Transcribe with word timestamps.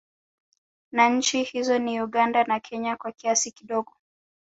Na 0.91 1.09
Nchi 1.09 1.43
hizo 1.43 1.79
ni 1.79 2.01
Uganda 2.01 2.43
na 2.43 2.59
Kenya 2.59 2.95
kwa 2.97 3.11
kiasi 3.11 3.51
kidogo 3.51 3.93